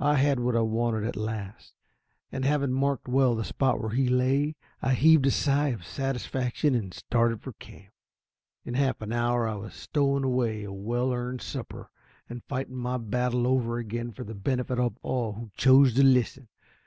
I 0.00 0.14
had 0.14 0.40
what 0.40 0.56
I 0.56 0.62
wanted 0.62 1.04
at 1.04 1.14
last, 1.14 1.74
and 2.30 2.42
having 2.42 2.72
marked 2.72 3.06
well 3.06 3.34
the 3.34 3.44
spot 3.44 3.78
where 3.82 3.90
he 3.90 4.08
lay, 4.08 4.56
I 4.80 4.94
heaved 4.94 5.26
a 5.26 5.30
sigh 5.30 5.68
of 5.68 5.84
satisfaction 5.84 6.74
and 6.74 6.94
started 6.94 7.42
for 7.42 7.52
camp. 7.52 7.92
In 8.64 8.72
half 8.72 9.02
an 9.02 9.12
hour 9.12 9.46
I 9.46 9.56
was 9.56 9.74
stowing 9.74 10.24
away 10.24 10.64
a 10.64 10.72
well 10.72 11.12
earned 11.12 11.42
supper, 11.42 11.90
and 12.30 12.42
fighting 12.44 12.76
my 12.76 12.96
battle 12.96 13.46
over 13.46 13.76
again 13.76 14.10
for 14.12 14.24
the 14.24 14.34
benefit 14.34 14.78
of 14.78 14.96
all 15.02 15.34
who 15.34 15.50
chose 15.54 15.92
to 15.96 16.02
listen. 16.02 16.48